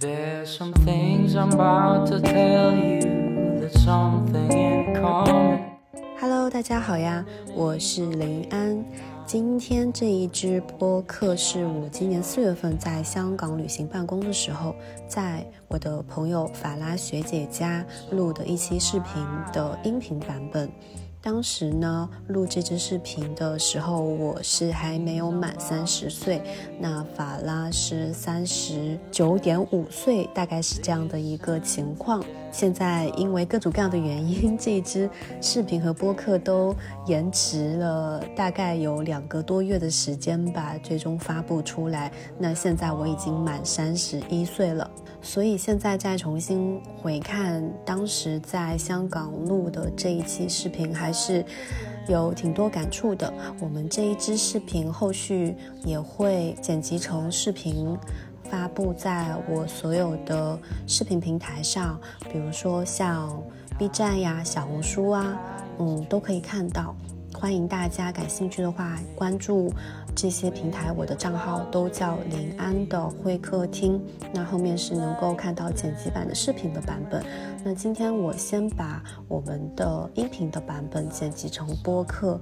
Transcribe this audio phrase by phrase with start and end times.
[0.00, 5.60] There's some things I'm about to tell you that's something in common.
[6.18, 7.22] Hello，大家好呀，
[7.54, 8.82] 我是林安。
[9.26, 14.74] 今天这一支播客是我今年四月份在香港旅行办公的时候，
[15.06, 19.22] 在我的朋友法拉学姐家录的一期视频
[19.52, 20.70] 的音频版本。
[21.22, 26.40] 当时呢，录这支视频的时候，我是还没有满三十岁，
[26.78, 32.24] 那法拉是三十九点五岁，大概是这样的一个情况。
[32.52, 35.08] 现在因为各种各样的原因，这一支
[35.40, 36.74] 视频和播客都
[37.06, 42.10] 延迟了大概有两个多月的时间吧，最终发布出来。
[42.38, 44.90] 那现在我已经满三十一岁了。
[45.22, 51.44] 所以现在再重新回看当时在香港录的这一期视频，还是
[52.08, 53.30] 有挺多感触的。
[53.60, 57.94] 我们这一支视频后续也会剪辑成视频，
[58.74, 61.98] 布在我所有的视频平台上，
[62.32, 63.42] 比如说像
[63.78, 65.40] B 站呀、小红书啊，
[65.78, 66.94] 嗯，都可以看到。
[67.32, 69.72] 欢迎大家感兴趣的话关注
[70.14, 73.98] 这些平台，我的账号都叫临安的会客厅。
[74.34, 77.24] 那后面是能够看到剪辑版的视频的版本。
[77.64, 82.38] 那今天我先把我们的音频的版本剪辑成播客，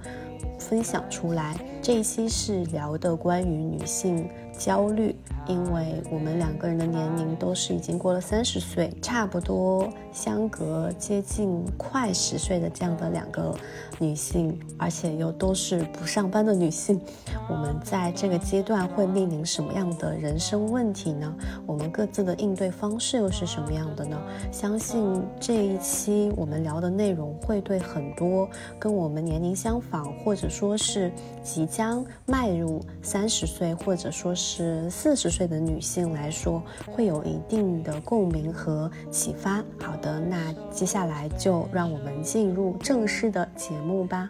[0.57, 1.55] 分享出来。
[1.81, 4.27] 这一期是聊的关于女性
[4.59, 5.15] 焦虑。
[5.47, 13.55] 因为我们两个人的年龄都是已经过了三十岁，差不多相隔接近快十岁的这样的两个
[13.97, 17.01] 女性，而且又都是不上班的女性，
[17.49, 21.33] 我们在这个阶段会面临什么样的人生问题呢？
[21.65, 24.21] 我们各自的应对方式又是什么样的呢？
[24.51, 31.11] 相信这一期我们聊的内容会对很多跟我们年龄相仿，或者说是
[31.41, 34.48] 即将迈入三十岁，或者说是
[34.89, 35.39] 四十岁。
[35.39, 36.61] 岁的女性来说，
[36.91, 39.63] 会有一定的共鸣和启发。
[39.81, 44.27] 好的，那接下来就让我们进入正式的节目吧。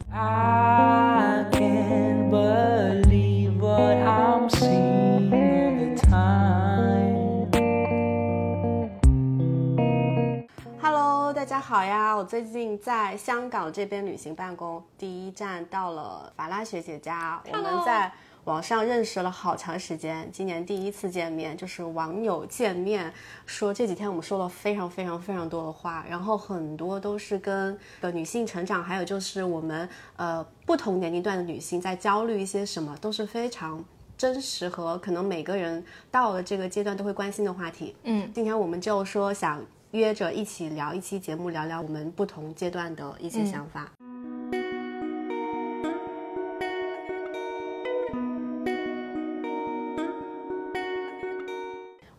[10.79, 12.13] Hello，大家好呀！
[12.13, 18.11] 我最近在香港这边旅行办公，第一站到了法拉学姐家，我们在。
[18.45, 23.13] 网上认识了好长时间，今年第一次见面就是网友见面，
[23.45, 33.83] 说这几天我们说了非常非常非常多的话，然后很多都是跟的女性成长，还有就是我们呃不同年龄段的女性在焦虑一些什么，都是非常
[34.17, 37.95] 真实和可能每个人到了这个阶段都会关心的话题。
[38.03, 43.91] 嗯，今天我们就说想约着一起聊一期节目，聊聊我们不同阶段的一些想法。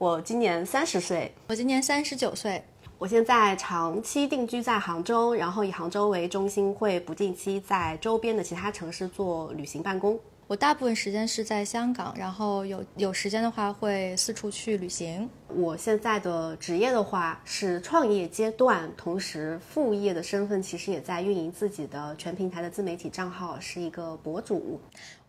[0.00, 2.64] 我今年三十岁，我今年三十九岁。
[2.96, 10.18] 我现在长期定居在杭州，然后以杭州为中心，会不定期在周边的其他城市做旅行办公。
[10.46, 15.28] 我大部分时间是在香港，然后有有时间的话会四处去旅行。
[15.48, 24.80] 我现在的职业的话是创业阶段，同时副业的身份其实也在运营自己的全平台的自媒体账号，是一个博主。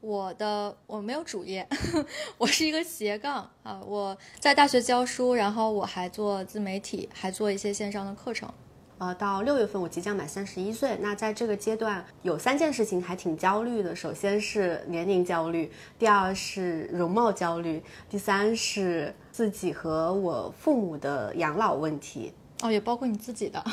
[0.02, 1.68] 我的我没有主业，
[2.40, 3.80] 我是一个斜杠啊！
[3.86, 8.52] 我在大学教书，然后我还做自媒体，还做一些线上的课程。
[8.98, 13.96] 呃，到六月份我即将满三十一岁，那在这个阶段有三件事情还挺焦虑的。
[13.96, 22.34] 首先是年龄焦虑，第二是容貌焦虑，第三是自己和我父母的养老问题。
[22.62, 23.64] 哦，也包括你自己的。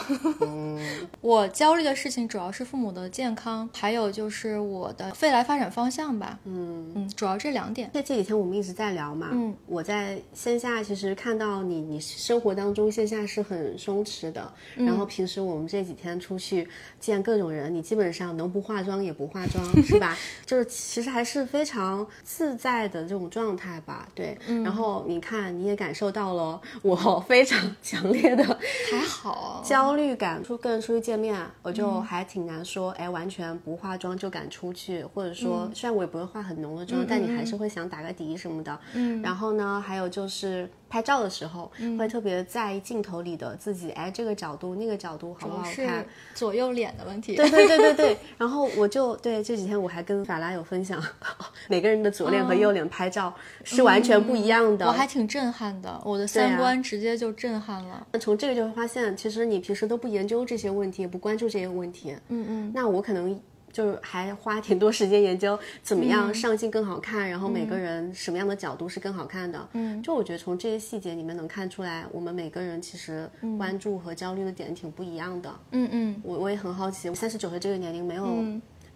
[1.20, 6.38] 我焦虑的事情主要是父母的健康，还有就是我的未来发展方向吧。
[6.44, 7.90] 嗯嗯，主要这两点。
[7.92, 9.28] 那这几天我们一直在聊嘛。
[9.32, 14.52] 嗯，我在线下其实看到你，你生活当中线下是很松弛的。
[14.76, 16.66] 然后平时我们这几天出去
[16.98, 20.16] 见各种人，你基本上能不化妆也不化妆，是吧？
[20.46, 24.08] 就是其实还是非常自在的这种状态吧。
[24.14, 24.36] 对。
[24.64, 28.58] 然后你看，你也感受到了我非常强烈的。
[28.90, 38.78] 还好，焦虑感出跟人出去见面，我就还挺难说，哎，完全不化妆就敢出去，或者说，虽然我也不会化很浓的妆，但你还是会想打个底什么的。
[38.94, 40.70] 嗯，然后呢，还有就是。
[40.88, 46.06] 拍照的时候会特别在意镜头里的自己，哎，这个角度那个角度好不好看？
[46.34, 47.36] 左右脸的问题。
[47.36, 48.18] 对对对对对。
[48.38, 51.02] 然后我就对这几天我还跟法拉有分享，
[51.68, 54.86] 每个人的左脸和右脸拍照是完全不一样的。
[54.86, 58.06] 我还挺震撼的，我的三观直接就震撼了。
[58.12, 62.16] 那从这个就会发现，其实你平时都不研究这些问题，也不关注这些问题。
[62.28, 62.72] 嗯嗯。
[62.74, 63.38] 那我可能。
[63.72, 69.68] 就是还花挺多时间研究怎么样上镜更好看，然后每个人什么样的角度是更好看的。
[69.72, 75.54] 嗯，就我觉得从这些细节里面能看出来，我们每个人其实关注和焦虑的点挺不一样的。
[75.70, 78.26] 嗯嗯，我我也很好奇，三十九岁这个年龄没有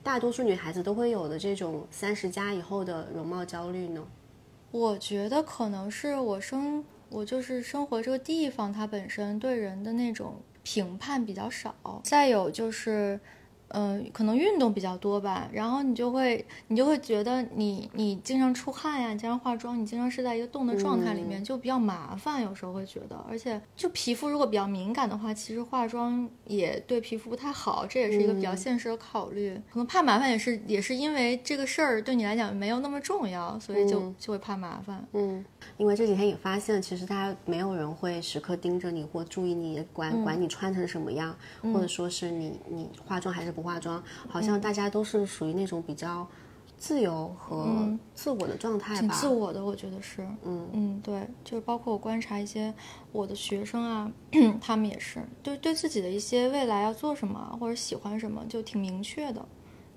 [0.03, 4.03] 大多数女孩子都会有的这种三十加以后的容貌焦虑呢？
[4.71, 13.21] 我觉得可能是我生我就是生活这个地方，它本身对人的那种评判比较少，再有就是。
[13.75, 22.43] 嗯，可能运动比较多吧，然后你就会，你就会觉得你你经常出汗呀，你经常化妆，你经常是在一个动的状态里面，就比较麻烦。
[22.43, 29.55] 有时候会觉得，而且就皮肤如果比较敏感的话，其实化妆也对皮肤不太好，这也是一个比较现实的考虑。
[29.71, 35.03] 可能怕麻烦也是也是因为这个事儿对你来讲没有那么重要，所以就就会怕麻烦。
[35.15, 35.43] 嗯，
[35.79, 41.35] 因为这几天也发现，其实大家没有人会时刻盯着你或注意你，管管你穿成什么样，
[41.73, 43.62] 或者说是你你化妆还是不。
[43.63, 46.27] 化妆好像大家都是属于那种比较
[46.77, 50.69] 自由和自我的状态吧，挺自我的，我觉得是，嗯。
[50.73, 52.75] 嗯，对，就是包括我观察一些
[53.13, 54.11] 我的学生啊，
[54.61, 59.47] 他们也是，就是对自己的一些未来要做什么或者喜欢什么就挺明确的，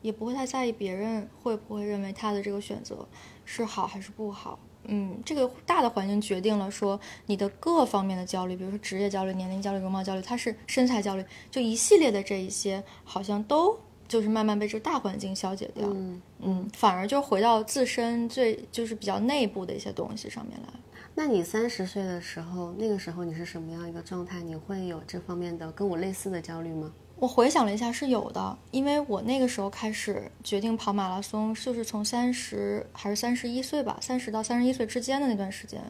[0.04, 3.08] 也不会太在意别人会不会认为他的这个选择
[3.46, 4.60] 是好还是不好。
[4.88, 13.78] 嗯，这个大的环境决定了说你的各方面的焦虑，比如说职业焦虑、年龄焦虑、容貌焦虑，它是身材焦虑，就一系列的这一些，好像都
[14.08, 15.88] 就是慢慢被这个大环境消解掉。
[15.88, 20.70] 嗯嗯，反而就回到自身最就是比较内部的一些东西上面来。
[21.18, 24.42] 那你三十岁的时候，那个时候你是什么样一个状态？
[24.42, 26.92] 你会有这方面的跟我类似的焦虑吗？
[27.18, 35.82] 我回想了一下，是有的，因为我那个时候开始决定跑马拉松，就是从三十还是三十一岁吧，三十到三十一岁之间的那段时间，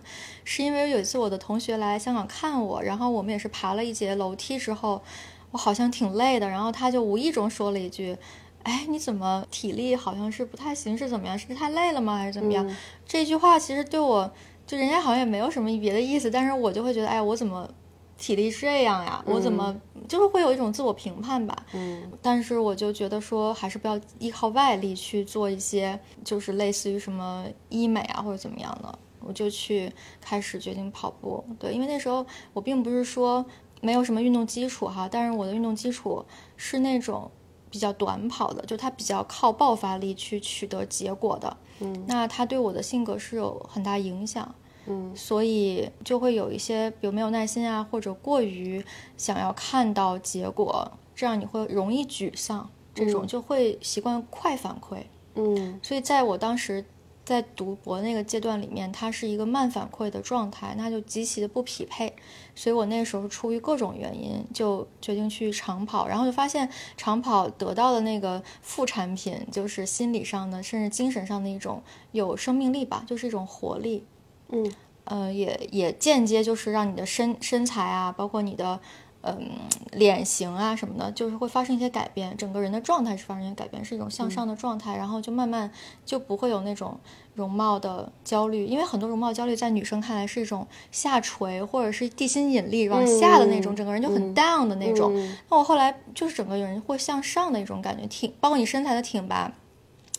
[0.44, 5.02] 是因为有一次我的同学来香港看我，然后我们也是爬了一节楼梯之后，
[5.50, 8.16] 我好像挺累的，然后他就无意中说了一句
[8.62, 11.38] ：“哎，你怎么体力好像是不太行，是怎么样？
[11.38, 12.18] 是太累了吗？
[12.18, 12.70] 还是怎么样？”
[13.08, 14.32] 这句话其实对我，
[14.68, 17.68] 就人家好像也没有什么别的意思，但是我就会觉得，哎，我怎么？
[18.18, 19.76] 体力这样呀，我怎么
[20.08, 21.56] 就是会有一种自我评判吧？
[21.74, 29.92] 嗯，但是我就觉得说，还是不要依靠外力去做一些，就是类似于什么医美啊或者怎么样的，我就去
[30.22, 31.44] 开始决定跑步。
[31.60, 33.46] 对，因为那时候我并不是说
[33.82, 36.24] 没有什么运动基础哈，但是我的运动基础
[36.56, 37.30] 是那种
[37.70, 41.58] 比较短跑的，就它比较靠爆发力去取得结果的。
[41.82, 44.56] 嗯，那它对我的性格是有很大影响。
[44.88, 48.84] 嗯，所以就会有一些，比如没有耐心啊，或者过于
[49.18, 54.98] 想要看到结果，这样你会容易沮丧，这种就会习惯快反馈。
[55.36, 56.86] 嗯，所以在我当时
[57.26, 62.14] 在读博那个阶段里面，它是一个慢反馈的状态，那就极其的不匹配。
[62.54, 71.82] 所以我那时候出于各种原因，就决定去长跑，然后就发现长跑得到的那个副产品，就是心理上的，甚至精神上的一种
[72.12, 74.06] 有生命力吧，就是一种活力。
[74.50, 74.72] 嗯，
[75.06, 78.80] 呃，也也间接就是让你的身身材啊，包括你的
[79.22, 79.52] 嗯
[79.92, 85.72] 脸型啊什么的，就是会发生一些改变，整个人的状态是发生一些改变，是一种向上的状态，然后就慢慢
[86.06, 87.00] 就不会有那种
[87.34, 95.12] 容貌的焦虑，因为很多容貌焦虑在女生看来是一种下垂或者是地心引力往下的那种，整个人就很 down 的那种。
[95.50, 99.52] 那我后来就是整个人会向上的一种感觉，挺包括你身材的挺拔，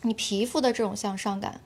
[0.03, 1.61] 你皮肤的这种向上感。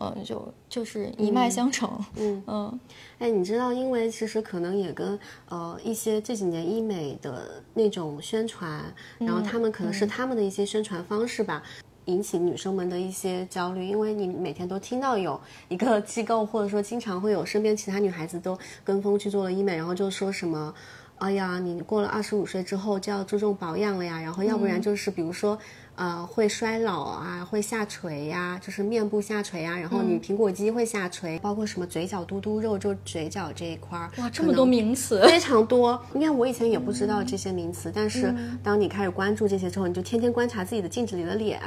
[0.00, 1.90] 嗯，就就是一脉相承。
[2.16, 2.80] 嗯嗯，
[3.18, 8.82] 哎，你知道，因为其实可能也跟呃一些这几年医美的那种宣传，
[9.18, 11.62] 然后他们可能是他们的一些宣传方式吧，
[12.04, 13.84] 引起女生们的一些焦虑。
[13.86, 20.72] 因为你每天都听到有一个机构，或者说经常会有身边其他女孩子都跟风去做了医美，然后就说什么，
[21.18, 25.58] 哎呀，你过了二十五岁之后就要注重保养了呀，然后要不然就是比如说。
[25.98, 36.00] 呃，会衰老啊，会下垂呀，就是面部下垂啊，然后你苹果肌会下垂，包括什么嘴角嘟嘟肉，就嘴角这一块儿，哇，这么多名词，非常多。
[36.14, 41.60] 应该我以前也不知道这些名词，但是当你开始关注这些之后，你就天天观察自己的镜子里的脸，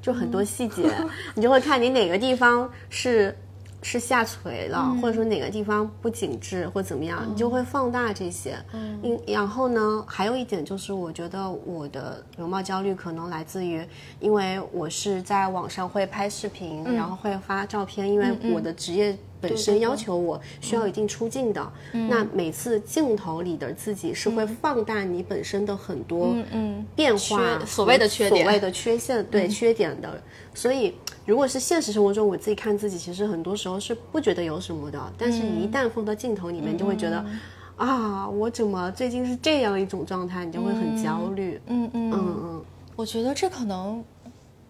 [0.00, 0.90] 就很多细节，
[1.36, 3.36] 你就会看你哪个地方是。
[3.84, 8.56] 是下垂了，或者说哪个地方不紧致或怎么样，你就会放大这些。
[8.72, 13.86] 嗯，然后呢，还有一点就是，我觉得我的容貌焦虑可能来自于，
[14.20, 21.72] 因为我是在网上会拍视频，然后会发照片，因为我的职业本身要求我需要一定出镜的。
[21.92, 26.34] 那每次镜头里的自己是会放大你本身的很多
[26.96, 30.18] 变化，所谓的缺点，所谓的缺陷，对缺点的。
[30.54, 30.94] 所以，
[31.26, 35.12] 如果是现实生活中我自己看自己，其实很多时候是不觉得有什么的。
[35.16, 37.24] 但是，一旦放到镜头里面，就会觉得，
[37.76, 40.44] 啊，我怎么最近是这样一种状态？
[40.44, 41.60] 你就会很焦虑。
[41.66, 42.64] 嗯嗯嗯嗯。
[42.94, 44.04] 我觉得这可能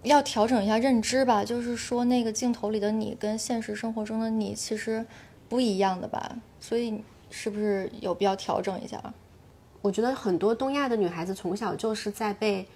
[0.02, 5.04] 要调整一下认知吧，就是说那个镜头里的你跟现实生活中的你其实
[5.48, 9.02] 不一样的吧，所以是不是有必要调整一下？
[9.82, 12.66] 我觉得很多东亚的女孩子从小就是在被嗯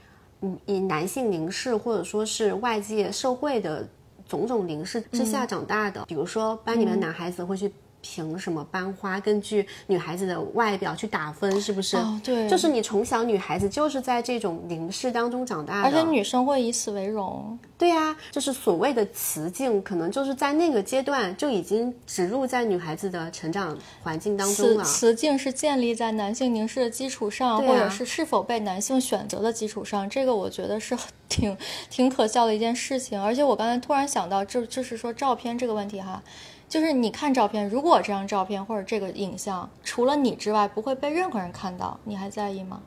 [0.66, 3.86] 以男性凝视，或者说是外界社会的
[4.28, 6.04] 种种凝视之下长大的。
[6.06, 7.72] 比如说班里面男孩子会去。
[8.10, 11.60] 凭什么班花根据女孩子的外表去打分？
[11.60, 11.98] 是不是？
[11.98, 17.58] 哦，对，就是你从小女孩子就是在这种凝视当中长大的，而且女生会以此为荣。
[17.76, 24.82] 对呀，就是所谓的雌竞，可能就是在那个阶段就已经植入在女孩子的成长环境当中了。
[24.82, 30.08] 雌竞是建立在男性凝视的基础上，或者是是否被男性选择的基础上。
[30.08, 30.96] 这个我觉得是
[31.28, 31.54] 挺
[31.90, 33.22] 挺可笑的一件事情。
[33.22, 36.22] 而且我刚才突然想到，就就是说照片这个问题哈。
[36.68, 42.80] 就是你看照片，如果这张照片或者这个影像除了你之外不会被任何人看到，你还在意吗？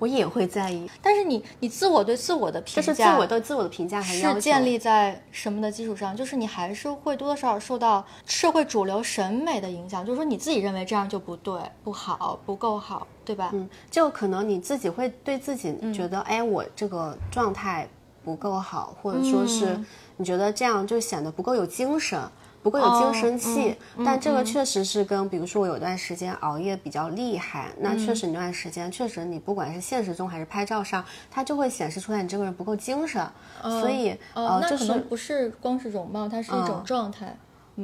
[0.00, 0.88] 我也会在意。
[1.02, 6.16] 但是你你自我对自我的评价，是自我对自我的评价是建立在什么的基础上？
[6.16, 13.50] 就是你还是会多多少少受到社会主流审美的影响，就是说你自己认为这样就不对、不好、不够好，对吧？
[13.52, 17.88] 嗯，就可能你自己会对自己觉得，哎，我这个状态
[18.24, 19.76] 不够好，或者说是
[20.16, 22.20] 你觉得这样就显得不够有精神。
[22.62, 33.26] 不够有精神气，但这个确实是跟，比如说我有段时间熬夜比较厉害，那确实那段时间确实你不管是现实中还是拍照上，它就会显示出来你这个人不够精神，
[33.62, 37.36] 所以呃，那可能不是光是容貌，它是一种状态，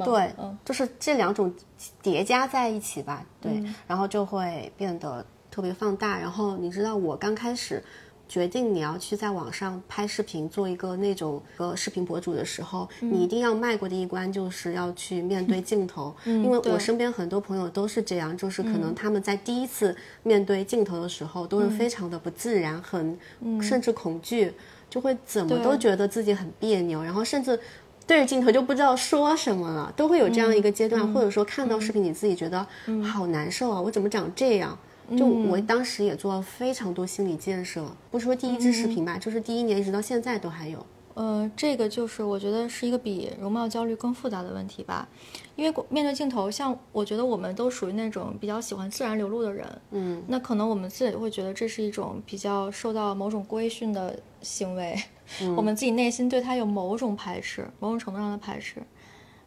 [0.03, 1.53] 对，就是这两种
[2.01, 6.19] 叠加在一起吧，对，然后就会变得特别放大。
[6.19, 7.83] 然后你知道我刚开始。
[8.27, 16.13] 决定你要去在网上拍视频，做一个那种呃视频博主的时候，你一定要迈过的一关就是要去面对镜头。
[16.25, 23.17] 因为我身边很多朋友都是这样，就是可能他们在第一次面对镜头的时候都是非常的不自然，很
[23.61, 24.53] 甚至恐惧，
[24.89, 27.59] 就会怎么都觉得自己很别扭，然后甚至
[28.07, 32.65] 对着镜头就不知道说什么了，都会有这样一个阶段，或者说看到视频你自己觉得
[33.03, 34.77] 好难受啊，我怎么长这样？
[35.17, 40.85] 就我当时也做了非常多心理建设，不说第一支视频吧，就是第一年一直到现在都还有。
[41.13, 45.07] 呃，这个就是我觉得是一个比容貌焦虑更复杂的问题吧，
[45.55, 54.93] 因为面对镜头，像我觉得我们都属于那种比较喜欢自然流露的人，嗯，那可能我们自己会觉得这是一种比较受到某种规训的行为，
[55.55, 58.81] 我们自己内心对他有某种排斥，某种程度上的排斥，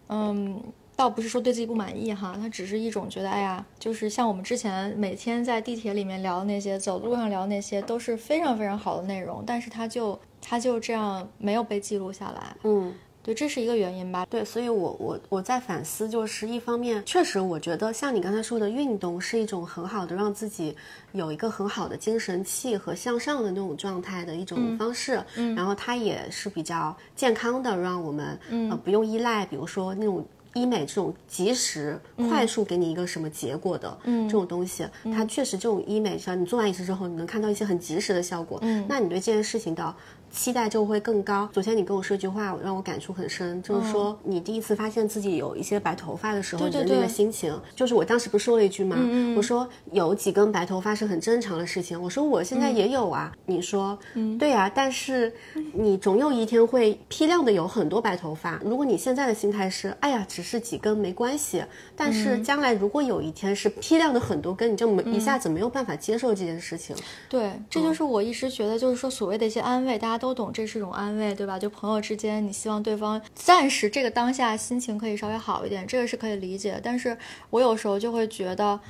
[0.09, 0.63] 嗯。
[0.99, 12.57] 倒不是说对自己不满意哈，他只是一种觉得，哎呀，就是像我们之前每天在地铁里面聊的那些，走路上聊那些，都是非常非常好的内容，但是他就他就这样没有被记录下来。
[12.65, 14.27] 嗯，对，这是一个原因吧？
[14.29, 20.75] 对，所以我我我在反思，就是一方面，确实我觉得像你刚才说的，运动是一种很好的让自己
[21.13, 25.23] 有一个很好的精神气和向上的那种状态的一种方式。
[25.37, 28.37] 嗯，然后它也是比较健康的，让我们
[28.69, 30.27] 呃不用依赖，比如说那种。
[30.59, 38.59] 医美这种及时、快速给你一个什么结果的这种东西，它确实这种医美，像你做完一次之后，你能看到一些很及时的效果。
[38.63, 39.95] 嗯，那你对这件事情的。
[40.31, 41.49] 期待就会更高。
[41.53, 47.59] 昨天你跟我说一句话，让我感触很深，就是说你第一次发现自己有一些白头发的时候，你的那个心情。
[47.75, 48.97] 就是我当时不是说了一句吗？
[49.37, 52.01] 我说有几根白头发是很正常的事情。
[52.01, 53.33] 我说我现在也有啊。
[53.47, 53.99] 你说，
[54.39, 55.33] 对呀，但是
[55.73, 58.61] 你总有一天会批量的有很多白头发。
[58.63, 61.65] 如果你现在的心态是，哎呀，只是几根没关系。
[61.97, 66.95] 但是将来如果有一天是批量的很多根，你就没一下子没有办法接受这件事情。
[67.29, 70.18] 对，这就是我一直觉得，就是说所谓的一些安慰，大家。
[70.19, 71.59] 都懂，这是一种安慰，对吧？
[71.59, 76.81] 就朋友之间，你希望对方暂时这个当下心情可以稍微好一点，这个是可以理解。
[76.83, 77.17] 但是
[77.51, 78.81] 我有时候就会觉得，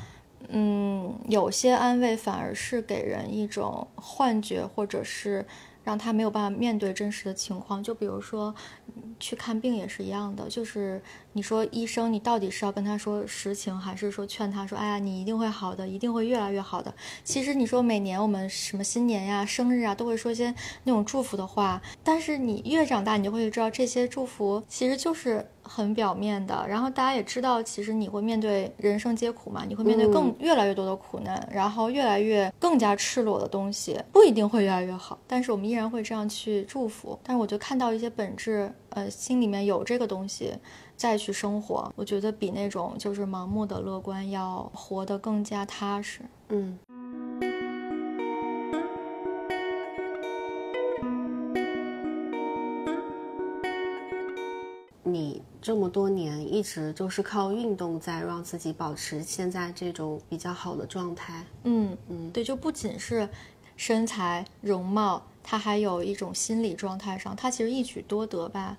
[0.49, 5.45] 嗯，有些安慰反而是给人一种幻觉，或者是。
[5.85, 8.55] 让他没有办法面对真实的情况，就比如说，
[9.19, 11.01] 去看病也是一样的，就是
[11.39, 16.93] 你说医生，你到底是要跟他说实情，还是说劝他说，哎呀，你一定会好的，一定会越来越好的。
[17.23, 20.53] 其实你说每年我们什么新年呀、生日啊，都会说些
[20.83, 25.47] 那种祝福的话，但是你越长大，你就会知道这些祝福其实就是。
[25.71, 37.19] 很表面的，然后大家也知道，其实你会面对人生皆苦嘛，你会面对更越来越多的苦难，然后越来越更加赤裸的东西，不一定会越来越好，但是我们依然会这样去祝福。
[37.23, 40.55] 但是我就看到一些本质，呃，心里面有这个东西，
[40.99, 46.23] 再去生活，我觉得比那种就是盲目的乐观要活得更加踏实。
[46.49, 46.77] 嗯。
[55.05, 61.45] 你这么多年一直就是靠运动在让自己保持现在这种比较好的状态。
[61.63, 63.29] 嗯嗯，对，就不仅是
[63.77, 65.23] 身材容貌。
[65.43, 68.77] 它还有一种心理状态上，它其实一举多得吧。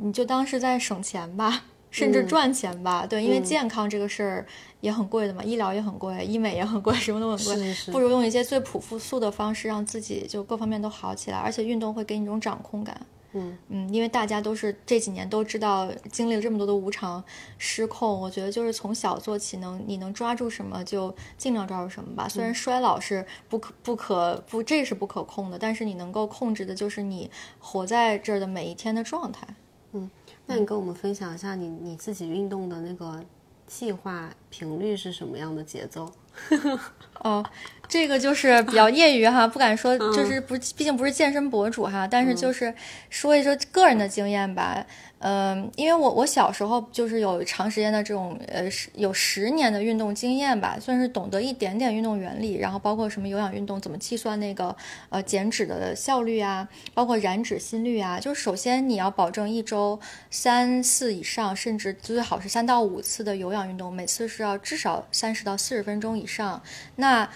[0.00, 3.06] 你就当是在省钱吧，甚至赚钱吧。
[3.06, 4.46] 对，因为健康这个事儿
[4.80, 7.56] 也很贵的嘛，医疗也很贵，医美也很贵，什么都很贵。
[7.56, 13.00] 是是不如用一些最朴素素的方式，让自己就各方面都好起来，而且运动会给你一种掌控感。
[13.32, 17.22] 嗯嗯，因为大家都是这几年都知道经历了这么多的无常
[17.58, 22.28] 失控，我觉得就是从小做起能，你能抓住什么就尽量抓住什么吧。
[22.28, 27.30] 虽然衰老是不可不可不，这是不可控的，但是你能够控制的就是你
[27.60, 29.46] 活在这儿的每一天的状态。
[29.92, 30.10] 嗯
[30.46, 33.22] 那你跟我们分享一下你你自己运动的那个
[33.66, 36.12] 计划频率是什么样的节奏？
[37.20, 37.44] 哦，
[37.88, 42.74] 这个就是比较业余哈，不敢说，就是不，毕竟不是健身博主哈，但是就是
[43.08, 44.84] 说一说个人的经验吧。
[45.22, 54.74] 嗯，因为我我小时候就是有长时间的这种呃十有十年的运动经验吧，算是懂得一点点运动原理，然后包括什么有氧运动怎么计算那个
[55.10, 58.18] 呃减脂的效率啊，包括燃脂心率啊。
[58.18, 60.00] 就是首先你要保证一周
[60.30, 66.62] 三次以上，甚至最好是三到五次的有氧运动，每次是要至少三十到四十分钟以上。
[66.96, 67.28] 那那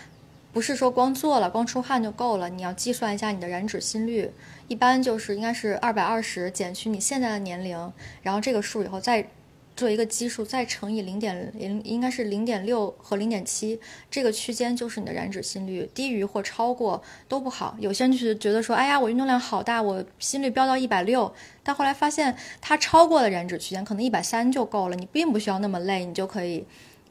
[0.53, 4.31] 不是说光做了、光出汗就够了，你要计算一下你的燃脂心率，
[4.69, 9.29] 一般就是应该是二百二十减去你现在的年龄，然后这个数以后再
[9.75, 17.77] 做一个基数，再乘以零点零，应该是零点六和零点七，这个区间就是你的燃脂心率，低于或超过都不好。
[17.81, 26.65] 有些人就是觉得说，哎呀，我运动量好大，我心率飙到一百六，但后来发现它超过了燃脂区间，可能一百三就够了，你并不需要那么累，你就可以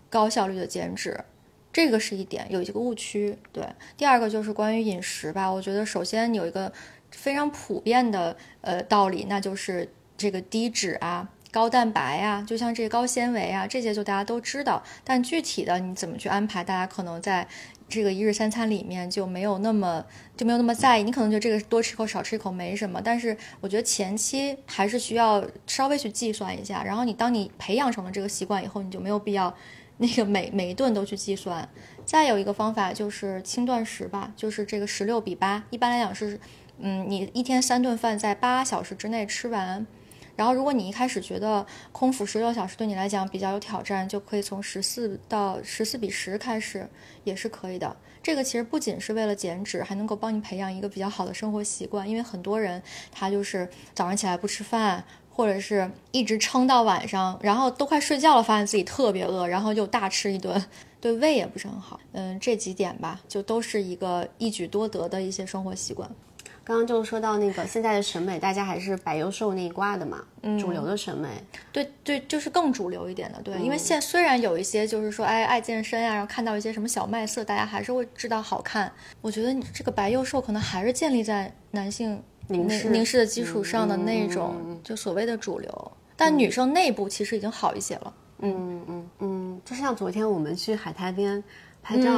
[0.10, 1.25] 高效率的减脂。
[1.74, 3.36] 这个是一点，有一个误区。
[3.51, 5.51] 对，第二个就是关于饮食吧。
[5.51, 6.72] 我觉得首先有一个
[7.10, 14.84] 非常普遍的呃道理，那就是这个低脂啊、高蛋白啊，就像这高纤维啊，这些就大家都知道。
[15.04, 17.48] 但具体的你怎么去安排，大家可能在
[17.89, 20.06] 这个一日三餐里面就没有那么
[20.38, 21.04] 就没有那么在意。
[21.04, 26.84] 你可能觉得这个多吃一口少吃一口没什么，但是我觉得前期还是需要稍微去计算一下。
[26.84, 29.52] 然后你当你培养成了这个习惯以后，你就没有必要。
[29.97, 31.69] 那个每每一顿都去计算，
[32.03, 36.39] 再有一个方法就是轻断食吧，就是这个十六比八，一般来讲是，
[36.79, 39.86] 嗯，你一天三顿饭在八小时之内吃完，
[40.36, 46.89] 然后如果你一开始觉得空腹十六小时对你来讲比较有挑战，就可以从十四到十四比十开始，
[47.23, 47.95] 也是可以的。
[48.23, 55.03] 这个其实不仅是为了减脂，还能够帮你培养一个比较好的生活习惯，因为很多人他就是早上起来不吃饭。
[55.36, 60.63] 或者是一直撑到晚上，然后都快睡觉了，发现自己特别饿，然后又大吃一顿，
[61.02, 62.00] 对胃也不是很好。
[62.12, 66.08] 嗯，这几点吧，就都是一个一举多得的一些生活习惯。
[66.65, 70.24] 刚刚就说到那个现在的审美，大家还是白幼瘦那一挂的嘛，
[70.58, 71.28] 主流的审美。
[71.74, 73.41] 对对，就是更主流一点的。
[73.41, 78.89] 对，因为现虽然有一些就是说，哎，爱健身呀，然后看到一些什么小麦色，大家还是会知道好看。
[79.19, 82.24] 我觉得你这个白幼瘦可能还是建立在男性。
[82.47, 88.13] 凝视凝视的基础上的那种，就所谓的主流，但女生内部其实已经好一些了。
[88.39, 91.41] 嗯嗯嗯，就像昨天我们去海滩边
[91.84, 92.10] 拍照，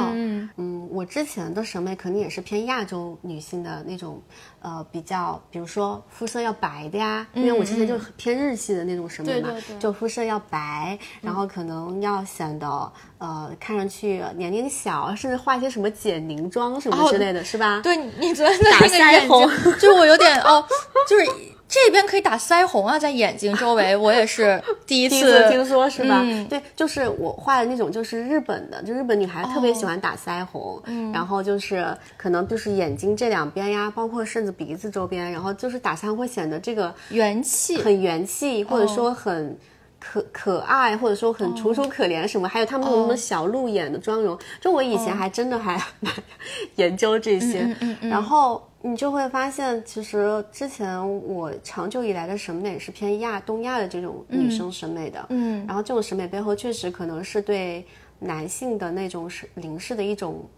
[0.56, 4.22] 嗯，我之前的审美肯定也是偏亚洲女性的那种，
[4.60, 9.50] 呃，比较，比如说肤色要白的呀，因为我之前就偏日系的那种审美嘛，
[9.80, 17.80] 就肤色要白，然后可能要显得呃看上去年龄小，甚至画一些什么减龄妆什么之类的是吧？
[17.82, 20.64] 对你昨天的那个眼睛，就我有点哦，
[21.08, 21.26] 就是。
[21.68, 26.24] 这边可以打腮红啊，在眼睛周围， 我也是第一次听说，是吧？
[26.48, 31.12] 对，就是我画的那种，就是日本的，就日本女孩特别喜欢打腮红，嗯。
[31.12, 37.76] 然后就是可能就是眼睛这两边呀，包括甚至鼻子周边，然后就是打腮红会显得这个元气。
[37.78, 39.56] 很元气，或者说很
[39.98, 42.48] 可可爱，或者说很楚楚可怜什么。
[42.48, 45.80] 还有他们那种小鹿眼的妆容，就我以前还真的还
[46.76, 48.62] 研究这些，然后。
[48.82, 57.84] 你就会发现，其实之前我长久以来的审美是偏亚东亚的这种女生审美的，嗯，然后这种审美背后确实可能是对
[58.20, 60.48] 男性的那种是凝视的一种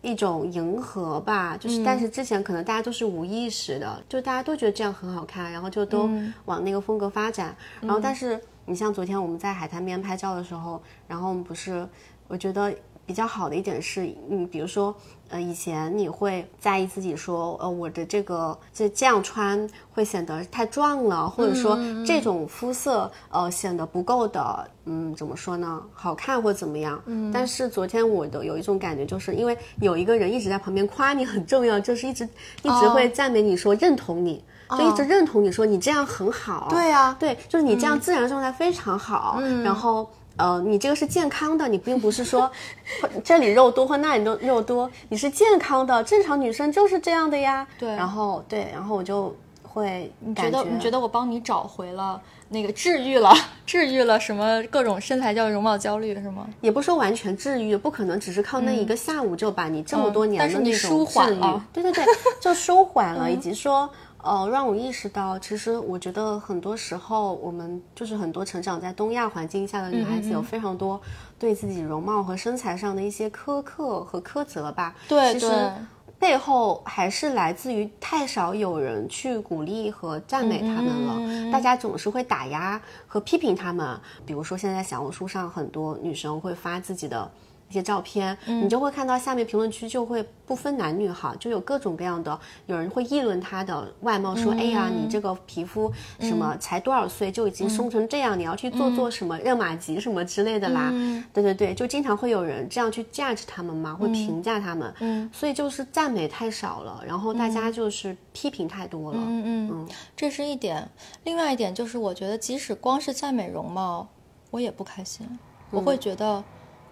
[0.00, 6.08] 一种迎合吧，就是但是之前可能大家都是无意识的，就大家都觉得这样很好看，然后就都
[6.46, 11.88] 往那个风格发展，然后但是你像昨天我们在海滩边拍照的时候，然后不是，
[12.28, 12.76] 我觉得。
[13.06, 14.92] 比较好的一点是，嗯，比如说，
[15.28, 25.82] 呃，以前你会在意自己说，呃，我的这个这这样穿会显得太壮了，或者说这种肤色，呃，显得不够的，嗯，怎么说呢？
[25.92, 27.02] 好看或怎么样？
[27.06, 27.32] 嗯。
[27.32, 32.24] 但是昨天我的有一种感觉，就是因为有一个人一直在旁边夸你很重要，就是一直
[32.62, 36.68] 一直会赞美你说认同你，就一直认同你说你这样很好。
[36.70, 39.38] 对呀，对，就是你这样自然状态非常好。
[39.40, 39.62] 嗯。
[39.62, 40.08] 然后。
[40.36, 42.50] 呃，你这个是健康的，你并不是说
[43.24, 47.66] 这里肉多或那里肉肉多，你是健康的，正常女生就是这样的呀。
[47.78, 52.20] 对然后对，然后我就会你觉得你觉得我帮你找回了
[52.50, 53.32] 那个治愈了
[53.66, 56.46] 治愈了什么各种身材焦虑、容貌焦虑是吗？
[56.60, 62.04] 也不说完全治愈，不可能只是靠那一个下午就把你这么多年嗯但是你的那种舒缓了对对对，
[62.40, 63.88] 就舒缓了，以及说。
[64.26, 71.00] 呃，让我意识到，其实我觉得很多时候，我们就是很多成长在东亚环境下的女孩嗯子，有非常多
[71.38, 74.94] 对自己容貌和身材上的一些苛刻和苛责吧。
[75.08, 75.72] 对其实
[76.18, 83.98] 背后还是来自于太少有人去鼓励和赞美他们了，嗯大家总是会打压和批评他们。
[84.26, 87.30] 比如说，现在小红书上很多女生会发自己的。
[87.68, 100.90] 一些照片，嗯你就会看到下面评论区就会不分男女哈，就有各种各样的，有人会议论她的外貌，说，哎呀，嗯你这个皮肤什么才多少岁就已经松成这样，你要去做做什么热玛吉什么之类的啦。
[100.92, 104.92] 嗯对对对，就经常会有人这样去 judge 他们嘛，会评价他们。
[105.00, 109.18] 嗯，所以就是赞美太少了，然后大家就是批评太多了。
[109.20, 110.88] 嗯嗯，这是一点。
[111.24, 114.08] 另外一点就是，我觉得即使光是赞美容貌，
[114.50, 115.26] 我也不开心。
[115.70, 116.42] 我会觉得，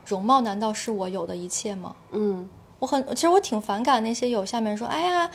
[0.04, 1.94] 容貌难道是我有的一切吗？
[2.12, 5.30] 嗯我很，其实我挺反感那些有下面说，哎呀，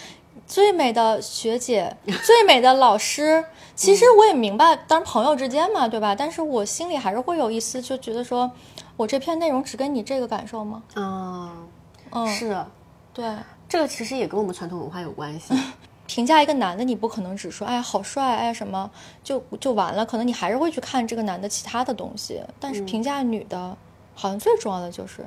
[0.46, 3.44] 最美的学姐，最美的老师。
[3.76, 6.14] 其实我也明白，当然朋友之间嘛，对吧？
[6.14, 8.52] 但是我心里还是会有一丝，就觉得说，
[8.98, 10.84] 我这篇内容只跟你这个感受吗？
[10.96, 11.54] 啊、
[12.12, 12.64] 嗯，是
[13.14, 13.34] 对。
[13.68, 15.54] 这个其实也跟我们传统文化有关系。
[16.06, 18.90] 评价一个男的，你不可能只说哎呀好帅，哎呀什么
[19.24, 22.42] 就就完了，可能你还是会去看这个男的其他的东西。
[22.60, 23.78] 但是评价女的，
[24.20, 25.26] 好像最重要的就是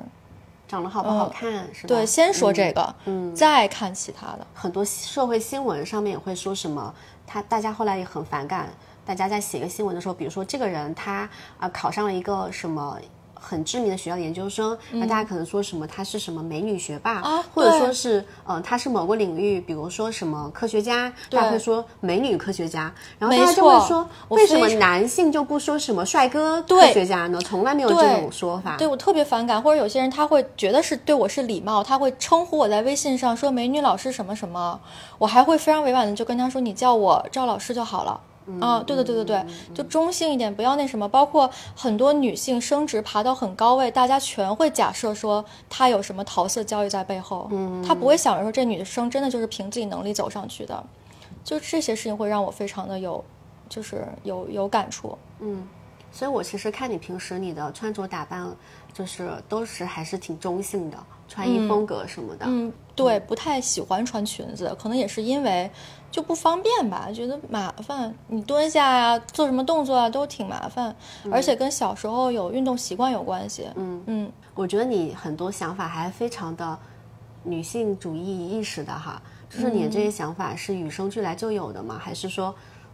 [0.67, 1.87] 长得好不好看、是吧？
[1.87, 4.45] 对，先说这个，嗯再看其他的。
[4.53, 6.93] 很多社会新闻上面也会说什么，
[7.25, 8.69] 他大家后来也很反感，
[9.03, 11.27] 大家在写一个新闻的时候，比如说这个人他
[11.59, 12.99] 啊、考上了一个什么。
[13.43, 17.21] 很知名的学校的研究生，那、大家可能说什么他是什么美女学霸，
[17.53, 27.39] 或者说是呃他是某个领域，比如说什么科学家，大家会说美女科学家，然后大家就会说为什么男性就不说什么帅哥科学家呢？
[27.41, 28.77] 从来没有这种说法。
[28.77, 34.79] 对我特别反感，或者有些人他会觉得是对我是礼貌，他会称呼我在微信上说美女老师什么什么，
[35.17, 38.21] 我还会非常委婉的就跟他说你叫我赵老师就好了。
[38.59, 41.07] 啊，对对对对对，就中性一点，不要那什么。
[41.07, 50.83] 包括很多女性升职爬到很高位，大家全会假设说她有什么桃色交易在背后，嗯，她不会想着说这女生真的就是凭自己能力走上去的，
[51.43, 53.23] 就这些事情会让我非常的有，
[53.69, 55.17] 就是有有感触。
[55.39, 55.67] 嗯
[56.11, 58.47] 所以我其实看你平时你的穿着打扮，
[58.93, 60.97] 就是都是还是挺中性的，
[61.33, 62.45] 穿衣风格什么的。
[62.47, 65.67] 嗯，对，不太喜欢穿裙子，可能也是因为
[66.11, 68.13] 就不方便吧，觉得麻烦。
[68.27, 70.95] 你蹲下呀、做什么动作啊，都挺麻烦，
[71.31, 73.67] 而且跟小时候有运动习惯有关系。
[73.75, 76.77] 嗯嗯，我觉得你很多想法还非常的
[77.41, 79.19] 女性主义意识的哈，
[79.49, 81.97] 就是你这些想法是与生俱来就有的吗？
[81.99, 82.53] 还是说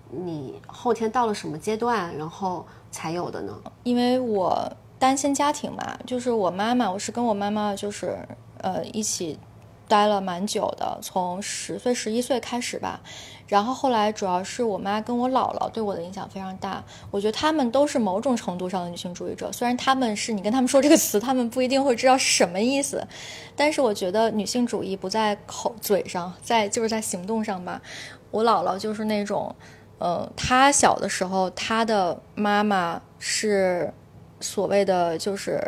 [0.10, 3.54] 你后天到了什么阶段，然后才有的呢？
[3.84, 4.65] 因为我
[5.00, 8.18] 单亲家庭嘛，就是我妈妈，我是跟我妈妈就是
[8.58, 9.40] 呃一起
[9.88, 13.02] 待了蛮久的，从十岁、十一岁开始吧。
[13.48, 23.08] 然后后来主要是我妈跟我姥姥对我的影响非常大，我觉得他们都是某种程度上的女性主义者，虽然他们是你跟他们说这个词，他们不一定会知道是什么意思，
[23.56, 27.82] 但是我觉得女性主义不在口嘴上，在就是在行动上吧。
[28.30, 29.56] 我姥姥就是那种，
[29.98, 33.92] 呃，她小的时候，她的妈妈是
[34.39, 35.62] 所谓的就是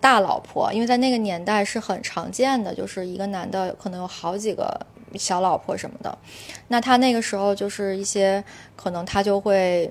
[0.00, 4.78] 大老婆，因为在那个年代是很常见的，就是一个男的可能有好几个
[5.14, 6.18] 小老婆什么的。
[6.68, 8.42] 那他那个时候就是一些
[8.74, 9.90] 可能他就会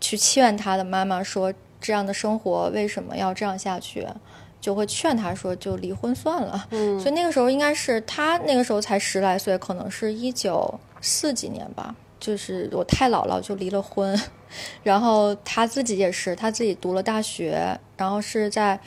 [0.00, 4.06] 去劝他的妈妈说，这样的生活为什么要这样下去？
[4.60, 6.68] 就会劝他说，就离婚算了。
[6.70, 11.92] 嗯所以那个时候应该是他那个时候才十来岁，可能是一九四几年吧。
[12.22, 14.16] 就是我太姥姥就离了婚，
[14.84, 18.78] 然后她自己也是，她自己读了大学，然后是在，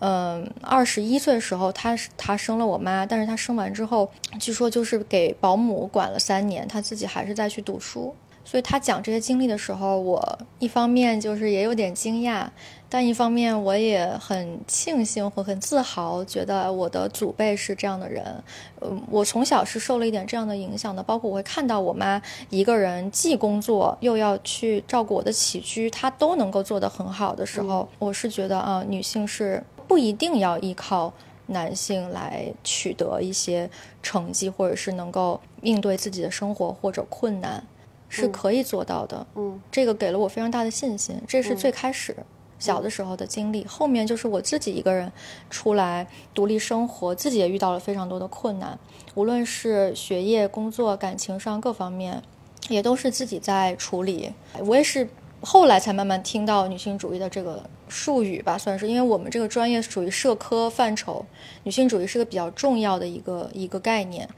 [0.00, 8.12] 嗯，二十一岁的时候，她是他生了我妈，但是她生完之后，据说就是给保姆管了三年，她自己还是在去读书。
[8.44, 12.46] 所以他讲这些经历的时候，我一方面就是也有点惊讶，
[12.88, 18.24] 但一方面我也很庆幸和很自豪，觉得我的祖辈是这样的人。
[18.80, 31.12] 嗯，我从小是受了一点这样的影响的，包括我会看到我妈一个人既工作又要去照顾我的起居，她都能够做得很好的时候，我是觉得啊，女性是不一定要依靠
[31.46, 33.70] 男性来取得一些
[34.02, 37.62] 成绩，或者是能够应对自己的生活或者困难，
[38.12, 39.26] 是可以做到的。
[39.34, 42.14] 嗯这个给了我非常大的信心，这是最开始。
[42.58, 45.10] 小的时候的经历，后面就是我自己一个人
[45.50, 48.78] 出来独立生活，自己也遇到了非常多的困难，
[49.16, 52.22] 无论是学业、工作、感情上各方面，
[52.68, 54.32] 也都是自己在处理。
[54.60, 55.08] 我也是
[55.40, 61.26] 后来才慢慢听到女性主义的这个术语吧，算是因为我们这个专业属于社科范畴，
[61.64, 64.28] 女性主义是个比较重要的一个一个概念。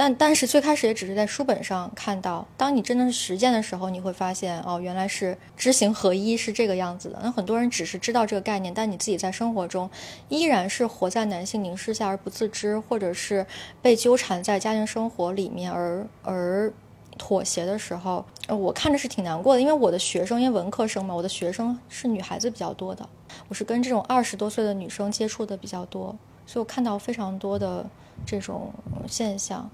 [0.00, 7.20] 但但是最开始也只是在书本上看到，当你真的是实践的时候，你会发现哦，原来是知行合一，是这个样子的。
[7.22, 9.90] 那很多人只是知道这个概念，但你自己在生活中
[10.30, 13.44] 依然是活在男性凝视下而不自知，或者是
[13.82, 16.72] 被纠缠在家庭生活里面而而
[17.18, 19.60] 妥协的时候，我看着是挺难过的。
[19.60, 23.06] 因为我的学生，因为文科生嘛，我的学生是女孩子比较多的，
[23.48, 27.84] 我是跟这种二十多岁的女生接触的比较多，所以我看到非常多的
[28.24, 28.72] 这种
[29.06, 29.70] 现象。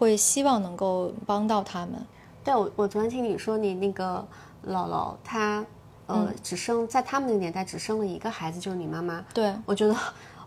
[0.00, 1.94] 会希望能够帮到他们。
[2.42, 4.26] 对，我我昨天听你说你那个
[4.66, 5.62] 姥姥，她
[6.06, 9.22] 呃只生在他们那个年代只生了一个孩子，就是你妈妈。
[9.34, 9.94] 对，我觉得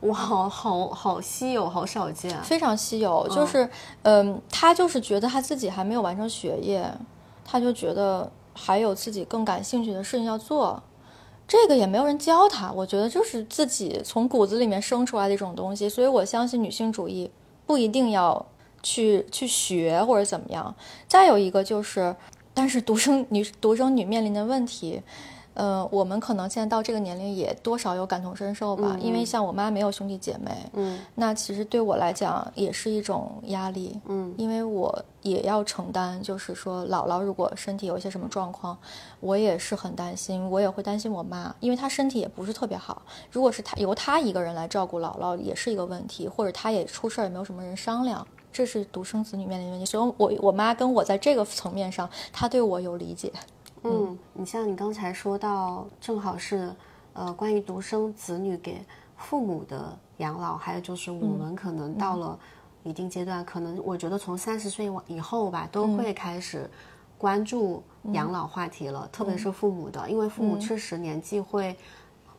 [0.01, 3.27] 哇，好好好稀有，好少见，非常稀有。
[3.29, 3.69] 就是
[4.01, 6.91] 嗯，她就是觉得她自己还没有完成学业，
[7.45, 10.81] 她就觉得还有自己更感兴趣的事情要做。
[11.47, 15.87] 这个也没有人教她，我觉得就是自己从骨子里面生出来的一种东西。
[15.87, 17.29] 所以我相信女性主义
[17.67, 18.43] 不一定要。
[18.83, 20.75] 去去学或者怎么样，
[21.07, 22.15] 再有一个就是，
[22.53, 25.01] 但是独生女独生女面临的问题。
[25.55, 38.75] 呃，我们可能现在到这个年龄也多少有感同身受吧，因为像我妈没有兄弟姐妹，嗯，那其实对我来讲也是一种压力，嗯，因为我也要承担，就是说姥姥如果身体有一些什么状况，
[39.19, 53.33] 我也是很担心，我也会担心我妈，因为她身体也不是特别好，如果是她由她一个人来照顾姥姥也是一个问题，或者她也出事儿也没有什么人商量，这是独生子女面临的问题，所以我我妈跟我在这个层面上，她对我有理解。
[53.83, 56.73] 嗯，你像你刚才说到，正好是，
[57.13, 58.85] 呃，关于独生子女给
[59.17, 62.15] 父母的养老，还有就是我们可能到。
[62.15, 62.39] 了
[62.85, 66.69] 一定阶段，可能我觉得从三十岁往以后吧，都会开始
[67.17, 68.29] 关注养。
[68.29, 71.77] 老话题了，特别是父母的，因为父母确实年纪会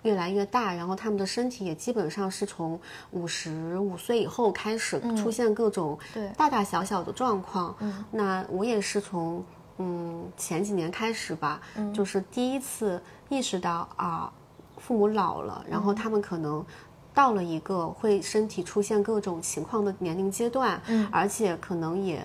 [0.04, 5.98] 越来越大，然后他们的身体也基本上是从五十五岁以后开始出现各种
[6.36, 7.76] 大大小小的状况。
[8.10, 9.44] 那我也是从。
[9.76, 11.60] 嗯，前几年开始吧，
[11.92, 14.32] 就是第一次意识到啊，
[14.76, 16.64] 父母老了，然后他们可能
[17.12, 22.24] 到了一个会身体出现各种情况的年龄阶段，嗯，而且可能也，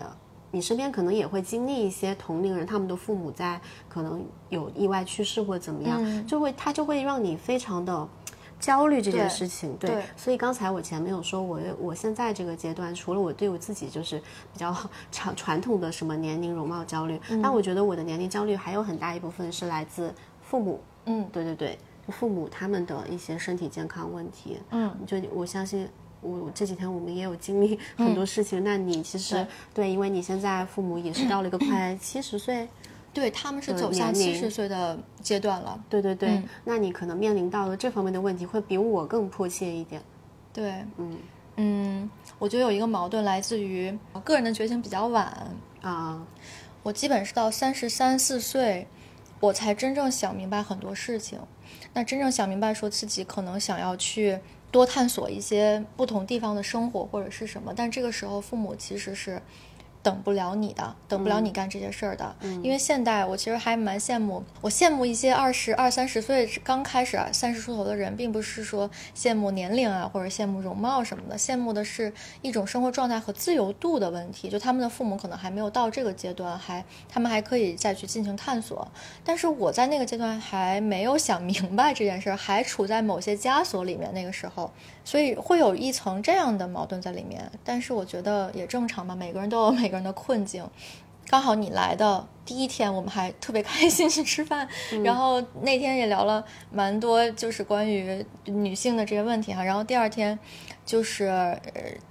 [0.51, 8.07] 你身边可能也会经历一些同龄人他们的父母在可能有意外去世或者怎么样，就会他就会让你非常的。
[8.59, 14.19] 焦虑这件事情，对，所以刚才我前面有说，我我现在这个阶段，除了我对我自己就是
[14.51, 14.75] 比较
[15.13, 25.87] 传传统的什么年龄容貌焦虑，但我觉得我的年龄焦虑还有很大一部分是来自父母，嗯，对对对，父母他们的一些身体健康问题，嗯，就我相信
[26.21, 32.67] 我这几天我们也有经历 很多事情，那你其实对，因为你现在父母也是到了一个快七十岁。
[33.11, 39.99] 对他们是走向七十岁的阶段了，对对对，那你可能面临到的这方面的问题会比我更迫切一点。
[40.53, 41.17] 对，嗯。
[41.55, 45.25] 嗯，我觉得有一个矛盾来自于我个人的觉醒比较晚
[45.81, 46.23] 啊，
[46.83, 48.87] 我基本是到三十三四岁，
[49.39, 51.39] 我才真正想明白很多事情。
[51.93, 54.39] 那真正想明白，说自己可能想要去
[54.71, 59.41] 多探索一些不同地方的生活或者是什么，但这个时候父母其实是。
[60.09, 62.35] 等不了你的，等不了你干这些事儿的。
[62.41, 74.49] 嗯，因为现代，我其实还蛮羡慕，我羡慕一些二十二三十岁刚开始三十出头的人，并不是说羡慕年龄啊，或者羡慕容貌什么的，羡慕的是一种生活状态和自由度的问题。
[74.49, 78.87] 就他们的父母可能还没有到这个阶段，还他们还可以再去进行探索。
[79.23, 84.11] 但是我在那个阶段还没有想明白这件事儿，还处在某些枷锁里面。
[84.13, 84.71] 那个时候。
[85.05, 90.67] 所以会有一层这样的矛盾在里面，但是我觉得也正常吧，每个人都有每个人的困境。
[91.27, 94.67] 刚好你来的第一天，我们还特别开心去吃饭，
[95.03, 99.63] 然后那天也聊了蛮多，就是关于女性的这些问题哈。
[99.63, 100.37] 然后第二天，
[100.85, 101.55] 就是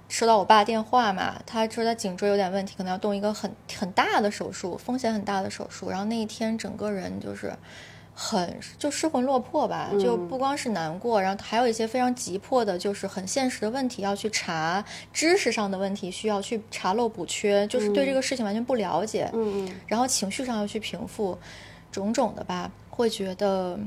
[0.07, 5.89] 收到我爸电话嘛，他说他颈椎有点问题，可能要动一个很很大的手术，风险很大的手术。
[5.89, 7.53] 然后那一天整个人就是。
[8.21, 19.31] 很就失魂落魄吧，就不光是难过，然后还有一些非常急迫的，就是很现实的问题要去查，知识上的问题需要去查漏补缺，就是对这个事情完全不了解，
[19.87, 21.37] 然后情绪上要去平复，
[21.89, 23.79] 种种的吧，会觉得，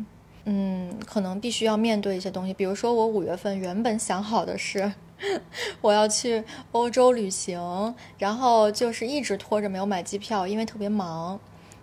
[0.46, 4.90] 嗯，可能必须要面对一些东西，比如说我五月份原本想好的是，
[5.82, 6.42] 我要去
[6.72, 11.38] 欧洲旅行，然后就是一直拖着没有买机票，因为特别忙。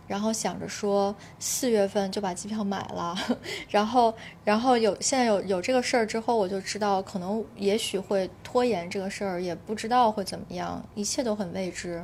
[0.10, 3.16] 然后想着说四月份就把机票买了，
[3.70, 4.12] 然后
[4.44, 12.04] 然后有现在有有这个事儿之后，我就知道可能也许会拖延这个事儿，也不知道会怎么样，一切都很未知。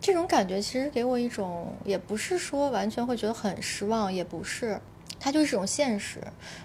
[0.00, 4.80] 这种感觉其实给我一种，也不是说完全会觉得很失望，也不是，
[5.20, 6.20] 它就是一种现实。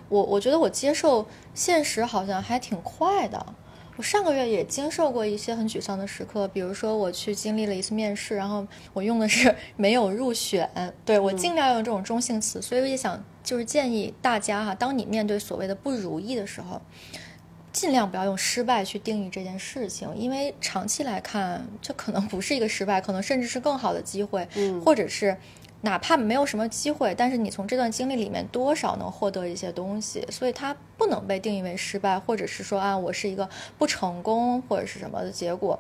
[0.10, 3.46] 我我觉得我接受现实好像还挺快的。
[3.98, 10.70] 我上个月也经受过一些很沮丧的时刻，比如说我去经历了一次面试，然后我用的是 没有入选，
[11.04, 16.82] 对我尽量用这种中性词，所以我也想就是建议大家哈，当你面对所谓的不如意的时候。
[17.74, 24.48] 尽量不要用失败去定义这件事情，因为长期来看，这可能不是一个失败，可能甚至是更好的机会，
[24.84, 25.38] 或者是
[25.88, 33.48] 哪怕没有什么机会，但是你从这段经历里面多少能获得一些东西，所以它不能被定义为失败，或者是说啊，我是一个
[33.78, 35.80] 不成功或者是什么的结果。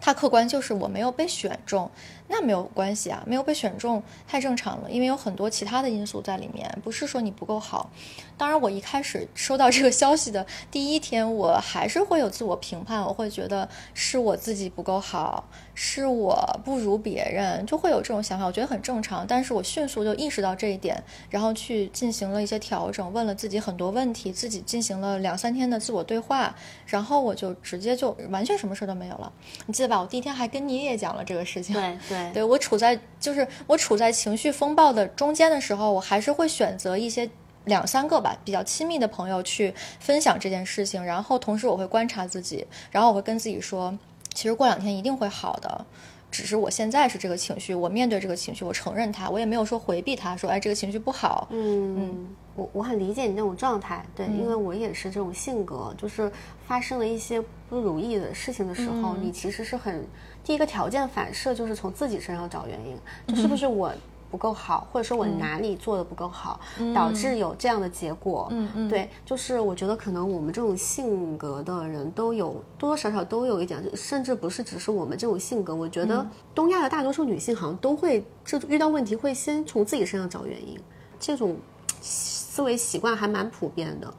[0.00, 1.90] 它客观就是我没有被选中，
[2.32, 7.90] 那没有关系啊，没有被选中太正常了，因为有很多其他的因素在里面，不是说你不够好。
[8.38, 19.26] 当然，我一开始收到这个消息的第一天，我还是会有自我评判，我会觉得是我自己不够好，是我不如别人，就会有这种想法，我觉得很正常。
[19.28, 26.52] 但是我迅速就意识到这一点，然后去进行了一些调整，问了自己很多问题，自己进行了两三天的自我对话，
[26.86, 29.30] 然后我就直接就完全什么事都没有了。
[29.66, 30.00] 你记得吧？
[30.00, 31.74] 我第一天还跟你也讲了这个事情。
[31.74, 37.28] 对对，对我处在就是我处在情绪风暴的中间的时候，我还是会选择一些。
[37.66, 43.96] 两三个吧，比较亲密的朋友去分享这件事情，然后同时我会观察自己，然后我会跟自己说，
[44.34, 45.86] 其实过两天一定会好的，
[46.28, 51.46] 只是我现在是这个情绪，我面对这个情绪，我承认它，我也没有说回避它，说哎这个情绪不好。
[51.52, 56.32] 嗯嗯，我我很理解你那种状态，对，因为我也是这种性格，就是
[56.66, 60.04] 发生了一些不如意的事情的时候，你其实是很
[60.44, 63.92] 第一个条件反射就是从自己身上找原因，就是不是我。
[64.30, 66.58] 不够好，或者说我哪里做的不够好，
[66.94, 68.50] 导致有这样的结果。
[68.88, 75.74] 对，就是我觉得可能我们这种性格的人都有多多少少都有一点，甚至不是只是我们这种性格。
[75.74, 80.80] 我觉得东亚的大多数女性好像都会，这遇到问题会先从自己身上找原因，
[81.20, 81.54] 这种
[82.00, 84.14] 思维习惯还蛮普遍的，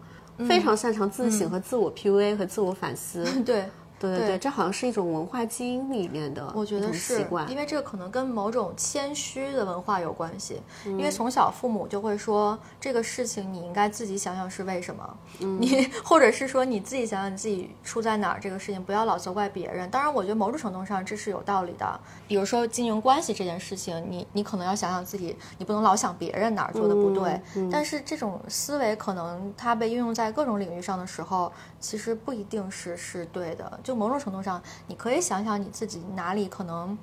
[0.46, 3.26] 非常擅长自省和自我 PUA 和自我反思。
[3.42, 3.66] 对。
[4.10, 10.62] 对对对，这好像是一种文化基因里面的，我觉得是，因为这个可能跟某种谦虚的文化有关系。
[10.86, 19.90] 因为从小父母就会说，这个事情你应该自己想想是为什么， 你或者是说你自己想想你自己出在哪儿，这个事情不要老责怪别人。
[19.90, 22.00] 当然，我觉得某种程度上这是有道理的。
[22.28, 27.40] 比如说经营关系这件事情，你你可能要想想自己，你不能老想别人哪儿做的不对。
[27.72, 31.52] 但是这种思维可能它被运用在各种领域上的时候，
[31.84, 33.78] 其实不一定是是对的。
[33.84, 36.98] 就某种程度上，你可以想想你自己哪里可能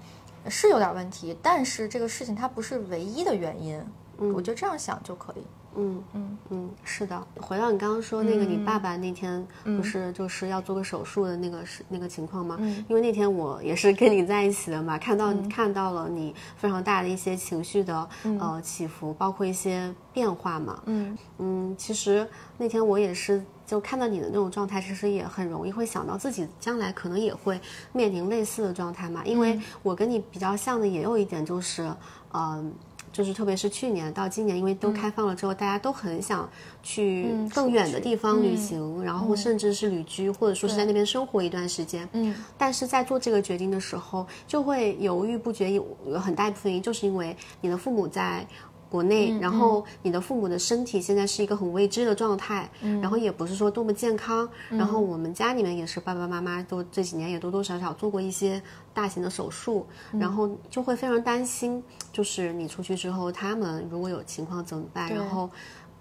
[0.49, 3.79] 是有点问题，但是这个事情它不是唯一的原因。
[4.19, 5.43] 嗯，我觉得这样想就可以。
[5.77, 7.27] 嗯嗯嗯，是的。
[7.41, 12.57] 回到你刚刚说那个，你爸爸那天不是就是要做个手术的那个是那个情况吗？
[12.61, 20.83] 嗯，因为那天我也是跟你在一起的嘛，看到看到了你非常大的一些情绪的呃起伏，包括一些变化嘛。
[20.87, 22.27] 嗯嗯，其实
[22.59, 27.61] 那天我也是就看到你的那种状态，其实也很容易会想到自己将来可能也会
[27.93, 29.25] 面临类似的状态嘛。
[29.25, 31.93] 因为我跟你比较像的也有一点就是，
[32.33, 32.73] 嗯。
[33.13, 36.49] 就是特别是去年到今年，因为都开放了之后，大家都很想
[36.83, 42.09] 去更远的地方旅行，然后甚至是旅居，或者说是在那边生活一段时间。
[42.13, 48.47] 嗯，但是在做这个决定的时候，就会犹豫不决，有有很大一部分原因就是因为你的父母在。
[48.91, 52.69] 国内，然后你的父母的身体现在是一个很未知的状态，
[53.01, 58.61] 然后也不是说多么健康，然后我们家里面也是爸爸妈妈都这几年也多多少少做过一些
[58.93, 65.09] 大型的手术，然后就会非常担心，就是你出去之后他们如果有情况怎么办？
[65.09, 65.49] 然后，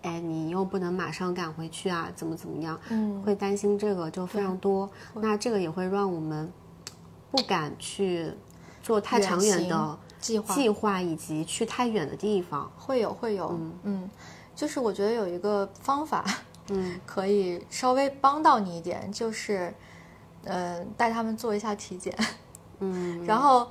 [0.02, 2.80] 哎，你又不能马上赶回去啊，怎么怎么样？
[2.90, 6.52] 嗯，会担心这个就非常多，那这个也会让我们
[7.30, 8.32] 不敢去
[8.82, 10.00] 做太长远的。
[10.20, 10.56] 计划。
[10.56, 12.72] 计划以及去太远的地方。
[12.78, 13.58] 会有会有。
[13.84, 14.10] 嗯，
[14.56, 16.26] 就是我觉得有一个方法，
[16.70, 19.74] 嗯， 可以稍微帮到你一点，就是，
[20.44, 22.14] 呃，带他们做一下体检，
[22.80, 23.70] 嗯， 然后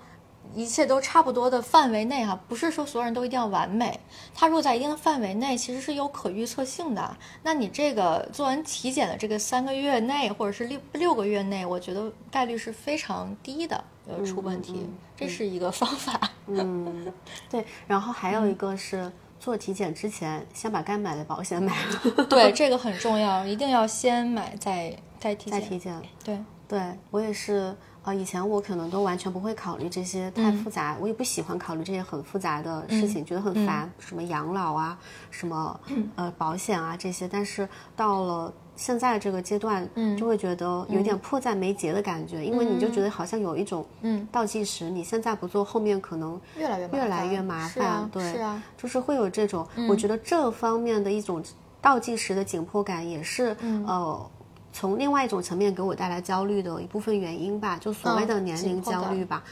[0.55, 4.01] 一切都差不多的范围内哈，不是说所有人都一定要完美，
[4.35, 7.17] 他如果在一定的范围内，其实是有可预测性的。
[7.43, 13.85] 那你这个做完体检的这个三个月内或者是六六个月内，我觉得概率是非常低的。
[14.09, 16.19] 呃，出问题，这是一个方法。
[16.47, 17.13] 嗯，
[17.51, 17.65] 对。
[17.87, 22.25] 然后还有一个是做体检之前，先把该买的保险买了。
[22.25, 25.61] 对，这个很重要，一定要先买再再体检。
[25.61, 26.03] 再体检。
[26.25, 27.77] 对，对我也是。
[28.05, 34.99] 啊，以前我可能都完全不会考虑这些太复杂，我也不喜欢考虑这些很复杂的事情，觉得很烦，什么养老啊，
[35.31, 35.79] 什么
[36.15, 37.29] 呃保险啊这些。
[37.29, 43.85] 但是到了现在这个阶段，就会觉得有点迫在眉睫的感觉，因为你就觉得好像有一种
[44.33, 51.43] 倒计时，你现在不做，后面可能越来越越来越麻烦，对，是啊，就是会有这种，我觉得这方面的一种
[51.83, 53.55] 倒计时的紧迫感，也是
[53.87, 54.31] 呃。
[54.71, 59.43] 从另外一种层面给我带来焦虑的一部分原因吧，就所谓的年龄焦虑吧。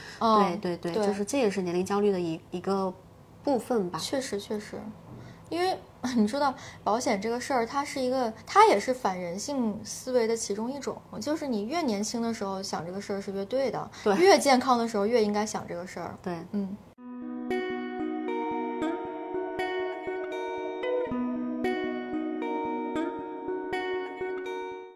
[0.61, 2.93] 对对对，就是这也是年龄焦虑的一一个
[3.43, 3.99] 部分吧。
[3.99, 4.79] 确实确实，
[5.49, 5.77] 因为
[6.15, 11.01] 你知道保险这个事儿，它是一个，它也是反人性思维的其中一种。
[11.21, 16.15] 就是你越年轻的时候想这个事儿是越对的，对，越健康的时候越应该想这个事儿。
[16.21, 16.75] 对，嗯。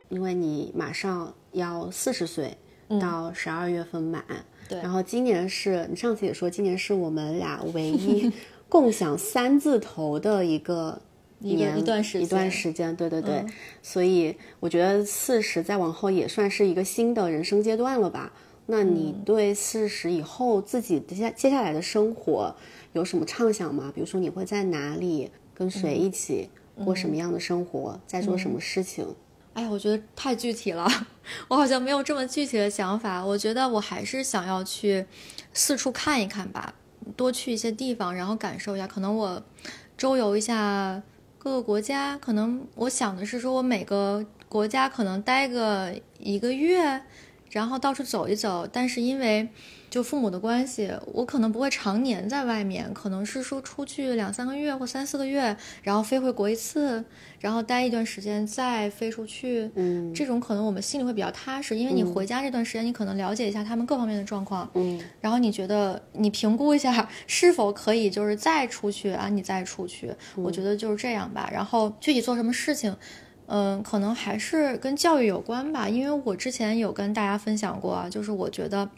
[0.09, 2.55] 因为你马上要四十岁，
[2.99, 4.23] 到十二月份满，
[4.67, 4.77] 对。
[4.81, 8.31] 然后今年是你上次也说，今年是我们俩唯一
[8.71, 11.01] 共享三字头的一个
[11.39, 13.45] 年一段时间，一段时间，对对对。
[13.83, 18.31] 所以我觉得四十再往后也算是一个新的人生阶段了吧？
[18.67, 22.55] 那你对四十以后自己接接下来的生活
[22.93, 23.91] 有什么畅想吗？
[23.93, 26.49] 比如说你会在哪里跟谁一起
[26.85, 29.05] 过什么样的生活，在做什么事情？
[29.53, 30.87] 哎呀，我觉得太具体了，
[31.49, 33.25] 我好像没有这么具体的想法。
[33.25, 35.05] 我觉得我还是想要去
[35.53, 36.73] 四处看一看吧，
[37.15, 38.87] 多去一些地方，然后感受一下。
[38.87, 39.41] 可能我
[39.97, 41.01] 周游一下
[41.37, 47.01] 各个国家，可能我想的是说，我每个国家可能待个一个月，
[47.49, 48.67] 然后到处走一走。
[48.71, 49.49] 但是因为
[49.91, 57.03] 就父母的关系，我可能不会常年在外面，可能是说出去两三个月或三四个月，然后飞回国一次，
[57.41, 59.69] 然后待一段时间再飞出去。
[59.75, 64.71] 嗯，这种可能我们心里会比较踏实，因为你回家这段时间，你可能了解一下他们各方面的状况。
[64.75, 71.49] 嗯，然后你觉得你评估一下是否可以就是再出去啊，你再出去，我觉得就是这样吧。
[71.51, 72.95] 然后具体做什么事情，
[73.47, 78.89] 嗯，可能还是跟教育有关吧，因为我之前有跟大家分享过啊，就是我觉得。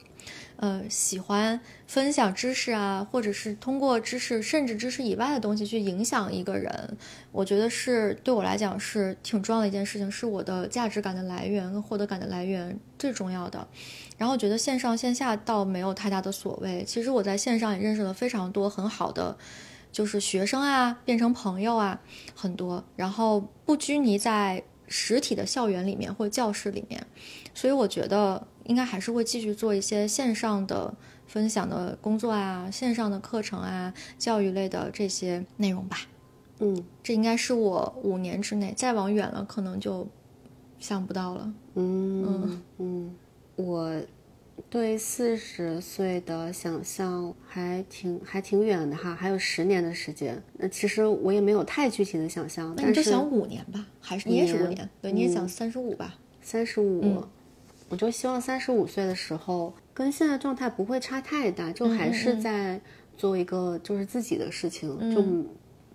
[0.63, 6.97] 呃，喜欢分享知识啊，或者是通过知识，甚至知识以外的东西去影响一个人，
[7.33, 13.67] 我觉得是对我来讲是挺重要的一件事情，是我的价值感的来源跟获得感的来源最重要的。
[14.17, 19.35] 然后我觉得线上线下倒没有太大的所谓，其实我在线上也认识了非常多很好的，
[19.91, 21.99] 就是学生啊，变成朋友啊，
[22.33, 27.05] 很多，然后不拘泥在实体的校园里面或教室里面，
[27.53, 28.47] 所以我觉得。
[28.65, 30.93] 应该还是会继续做一些线上的
[31.27, 35.97] 分享的工作啊，线上的课程啊，教育类的这些内容吧。
[36.59, 40.07] 嗯，这应该是我五年之内，再往远了可能就
[40.79, 41.53] 想不到了。
[41.75, 43.15] 嗯嗯，
[43.55, 44.01] 我
[44.69, 50.41] 对四十岁的想象还挺还挺远的哈，还有十年的时间。
[50.53, 52.73] 那其实我也没有太具体的想象。
[52.77, 54.89] 那你就想五年吧，还是你也是五年？
[55.01, 56.15] 对，你也想三十五吧？
[56.41, 57.23] 三十五。
[57.93, 62.81] 我就希望三十五岁的时候，跟现在状态不会差太大，就还是在
[63.15, 65.23] 做一个就是自己的事情，就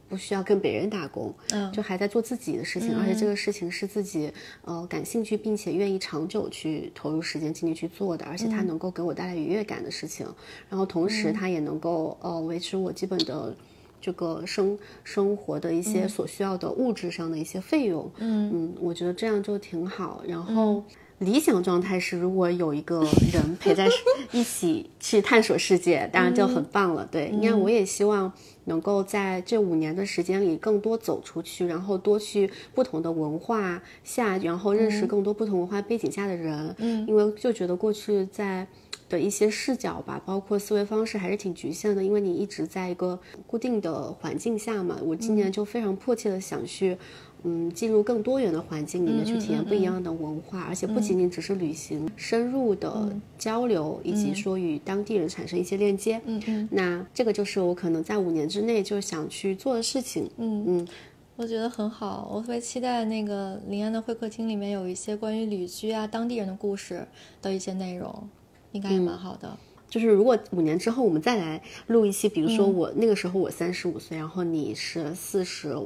[0.09, 1.35] 不需要跟别人打工，
[1.73, 4.33] 就还在做自己的事情，而且这个事情是自己
[4.65, 10.25] 呃感兴趣并且愿意长久去投入时间精力去做的，而且它能够给我带来愉悦感的事情，
[10.71, 13.53] 然后同时它也能够呃维持我基本的
[14.01, 18.53] 这个生生活的一些所需要的物质上的一些费用，嗯。
[18.55, 20.85] 嗯，我觉得这样就挺好，然后。
[21.19, 23.01] 理想状态是，如果有一个
[23.33, 23.89] 人陪在
[24.31, 27.07] 一起去探索世界，当然就很棒了。
[27.11, 28.33] 对，因为我也希望
[28.67, 36.75] 能够在这五年的时间里更多走出去，然后多去不同的文化下，然后认识更多不同文化背景下的人。
[36.79, 38.65] 嗯，因为就觉得过去在
[39.09, 44.97] 的一些视角吧，包括思维方式还是挺局限的，因为你一直在一个固定的环境下嘛。
[45.03, 46.97] 我今年就非常迫切的想去。
[47.45, 56.21] 嗯，进入更多元的环境里面去体验不一样的文化，而且不仅仅只是旅行，深入的交流，以及说与当地人产生一些链接。
[56.27, 60.29] 嗯嗯，那这个就是我可能在五年之内就想去做的事情。
[60.37, 60.89] 嗯嗯，
[61.37, 67.07] 我觉得很好，我特别期待那个临安的会客厅里面有一些关于旅居啊、当地人的故事
[67.41, 68.29] 的一些内容，
[68.73, 69.57] 应该也蛮好的。
[69.89, 75.77] 就是如果五年之后我们再来录一期，比如说我那个时候我三十五岁，然后你是四十。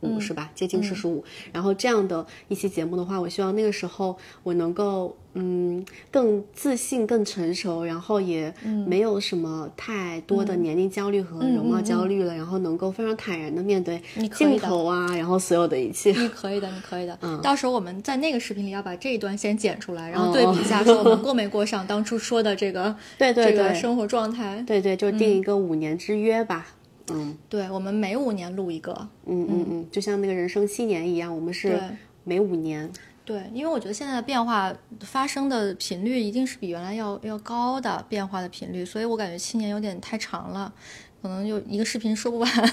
[0.00, 0.50] 五是吧？
[0.54, 1.24] 接近四十五。
[1.52, 8.52] 然后这样的一期节目的话，我希望那个时候我能够嗯更自信、更成熟，然后也
[8.86, 14.00] 没有什么太多的年龄焦虑和容貌焦虑了，然后能够非常坦然的面对
[14.34, 16.12] 镜头啊，然后所有的一切。
[16.12, 17.18] 你可以的，你可以的。
[17.22, 24.62] 嗯，到时候我们在那个视频里要把这一段先剪出来，然后对比一下，说我们 过没过上当初说的这个对对对生活状态。
[24.66, 26.66] 对对，就定一个五年之约吧。
[27.10, 28.92] 嗯，对，我们每五年录一个，
[29.26, 31.80] 嗯嗯嗯，就像那个人生七年一样，我们是
[32.24, 32.90] 每五年。
[33.24, 40.72] 对，因为我觉得现在的变化发生的频率一定是比原来要要高的变化的频率，所以我感觉七年有点太长了，
[41.20, 42.72] 可能就一个视频说不完，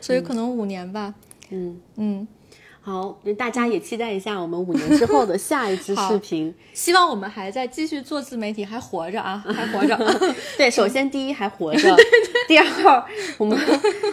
[0.00, 1.14] 所以可能五年吧。
[1.50, 2.28] 嗯嗯。
[2.86, 6.54] 好，大家也期待一下我们五年之后的下一支 视频。
[6.74, 9.96] 希望我们还在继续做自媒体，还活着啊，还活着。
[10.58, 11.96] 对，首先第一还活着，
[12.46, 12.66] 第二
[13.38, 13.58] 我们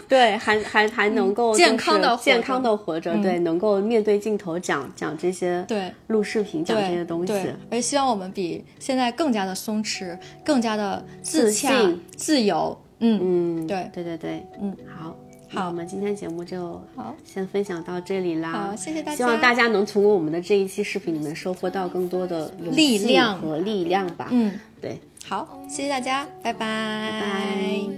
[0.08, 7.34] 对还还还能够健康的健康的活着，对，能够面对镜头讲讲这些，对，录视频讲这些东西。
[7.70, 12.82] 而希望我们比现在更加的松弛，更加的自信、自由。
[13.00, 15.14] 嗯嗯，对对对对，嗯，好。
[15.54, 18.52] 好，我们今天节目就好，先分享到这里啦。
[18.52, 19.18] 好，谢谢大家。
[19.18, 23.38] 希望大家能从我们的这一期视频里面收获到更多的力量。
[23.40, 24.30] 和力量吧。
[24.32, 27.90] 嗯，对，好，谢谢大家，拜拜。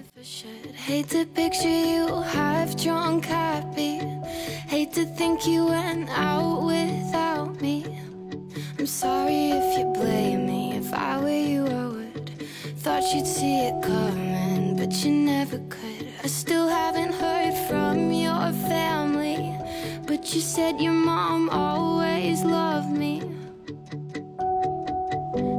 [16.23, 19.57] I still haven't heard from your family,
[20.07, 23.21] but you said your mom always loved me.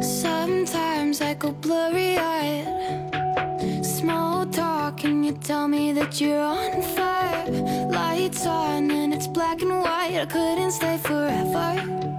[0.01, 3.85] Sometimes I go blurry eyed.
[3.85, 7.47] Small talk, and you tell me that you're on fire.
[7.91, 10.17] Lights on, and it's black and white.
[10.17, 12.14] I couldn't stay forever.